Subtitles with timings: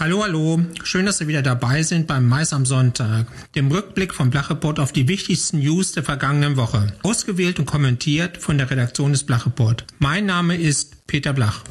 [0.00, 0.60] Hallo, hallo.
[0.84, 3.26] Schön, dass Sie wieder dabei sind beim Mais am Sonntag,
[3.56, 6.92] dem Rückblick vom Blachreport auf die wichtigsten News der vergangenen Woche.
[7.02, 9.84] Ausgewählt und kommentiert von der Redaktion des Blachreport.
[9.98, 11.64] Mein Name ist Peter Blach.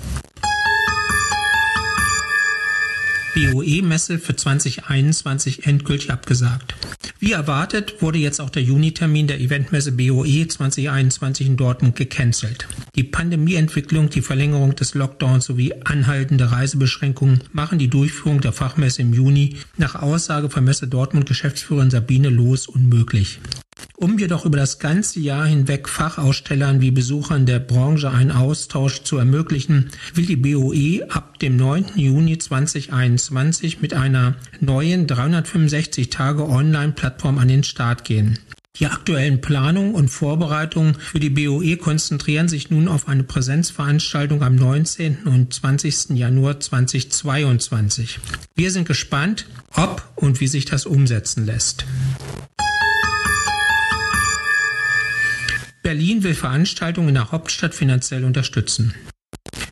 [3.33, 6.75] BOE-Messe für 2021 endgültig abgesagt.
[7.19, 12.67] Wie erwartet wurde jetzt auch der Juni-Termin der Eventmesse BOE 2021 in Dortmund gecancelt.
[12.95, 19.13] Die Pandemieentwicklung, die Verlängerung des Lockdowns sowie anhaltende Reisebeschränkungen machen die Durchführung der Fachmesse im
[19.13, 23.39] Juni nach Aussage von Messe Dortmund Geschäftsführerin Sabine Loos unmöglich.
[23.99, 29.17] Um jedoch über das ganze Jahr hinweg Fachausstellern wie Besuchern der Branche einen Austausch zu
[29.17, 31.93] ermöglichen, will die BOE ab dem 9.
[31.95, 38.37] Juni 2021 mit einer neuen 365 Tage Online-Plattform an den Start gehen.
[38.75, 44.55] Die aktuellen Planungen und Vorbereitungen für die BOE konzentrieren sich nun auf eine Präsenzveranstaltung am
[44.57, 45.23] 19.
[45.25, 46.09] und 20.
[46.11, 48.19] Januar 2022.
[48.53, 51.87] Wir sind gespannt, ob und wie sich das umsetzen lässt.
[55.87, 58.93] Berlin will Veranstaltungen in der Hauptstadt finanziell unterstützen.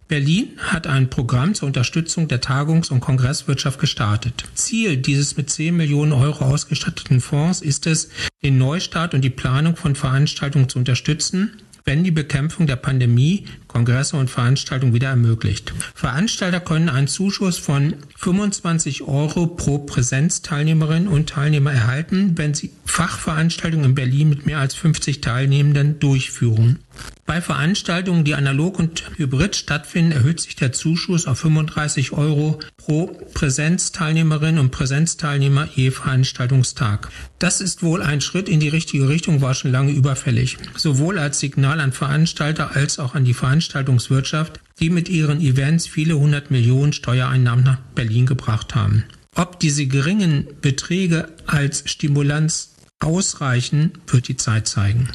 [0.08, 4.46] Berlin hat ein Programm zur Unterstützung der Tagungs- und Kongresswirtschaft gestartet.
[4.54, 8.08] Ziel dieses mit 10 Millionen Euro ausgestatteten Fonds ist es,
[8.42, 14.18] den Neustart und die Planung von Veranstaltungen zu unterstützen, wenn die Bekämpfung der Pandemie Kongresse
[14.18, 15.74] und Veranstaltungen wieder ermöglicht.
[15.94, 23.86] Veranstalter können einen Zuschuss von 25 Euro pro Präsenzteilnehmerin und Teilnehmer erhalten, wenn sie Fachveranstaltungen
[23.86, 26.80] in Berlin mit mehr als 50 Teilnehmenden durchführen.
[27.26, 33.08] Bei Veranstaltungen, die analog und hybrid stattfinden, erhöht sich der Zuschuss auf 35 Euro pro
[33.34, 37.10] Präsenzteilnehmerin und Präsenzteilnehmer je Veranstaltungstag.
[37.40, 40.58] Das ist wohl ein Schritt in die richtige Richtung, war schon lange überfällig.
[40.78, 46.18] Sowohl als Signal an Veranstalter als auch an die Veranstaltungswirtschaft, die mit ihren Events viele
[46.18, 49.04] hundert Millionen Steuereinnahmen nach Berlin gebracht haben.
[49.36, 55.10] Ob diese geringen Beträge als Stimulanz ausreichen, wird die Zeit zeigen.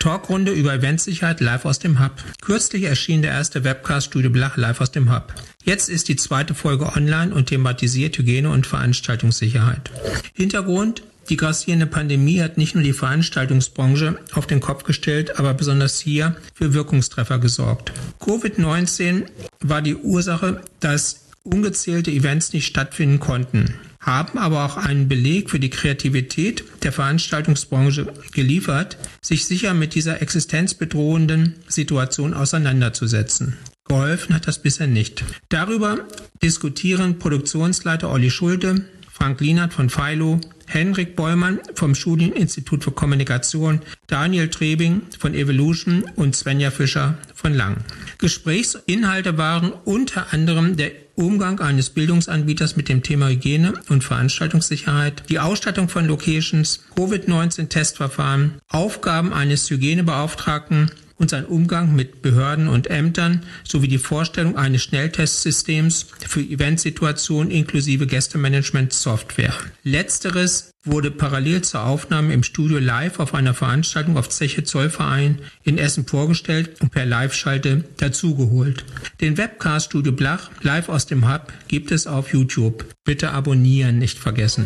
[0.00, 2.12] Talkrunde über Eventsicherheit live aus dem Hub.
[2.40, 5.34] Kürzlich erschien der erste Webcast Studio Blach live aus dem Hub.
[5.62, 9.90] Jetzt ist die zweite Folge online und thematisiert Hygiene und Veranstaltungssicherheit.
[10.32, 16.00] Hintergrund die grassierende Pandemie hat nicht nur die Veranstaltungsbranche auf den Kopf gestellt, aber besonders
[16.00, 17.92] hier für Wirkungstreffer gesorgt.
[18.20, 19.26] Covid-19
[19.60, 25.60] war die Ursache, dass ungezählte Events nicht stattfinden konnten haben aber auch einen Beleg für
[25.60, 33.58] die Kreativität der Veranstaltungsbranche geliefert, sich sicher mit dieser existenzbedrohenden Situation auseinanderzusetzen.
[33.86, 35.24] Geholfen hat das bisher nicht.
[35.48, 35.98] Darüber
[36.42, 44.48] diskutieren Produktionsleiter Olli Schulte, Frank Lienert von Philo, Henrik Beumann vom Studieninstitut für Kommunikation, Daniel
[44.48, 47.78] Trebing von Evolution und Svenja Fischer von Lang.
[48.18, 50.92] Gesprächsinhalte waren unter anderem der
[51.26, 59.32] Umgang eines Bildungsanbieters mit dem Thema Hygiene und Veranstaltungssicherheit, die Ausstattung von Locations, Covid-19-Testverfahren, Aufgaben
[59.32, 66.40] eines Hygienebeauftragten und sein Umgang mit Behörden und Ämtern sowie die Vorstellung eines Schnelltestsystems für
[66.40, 69.52] Eventsituationen inklusive Gästemanagement-Software.
[69.84, 75.76] Letzteres wurde parallel zur Aufnahme im Studio live auf einer Veranstaltung auf Zeche Zollverein in
[75.76, 78.86] Essen vorgestellt und per Live-Schalte dazugeholt.
[79.20, 82.86] Den Webcast Studio Blach live aus dem Hub gibt es auf YouTube.
[83.04, 84.64] Bitte abonnieren nicht vergessen.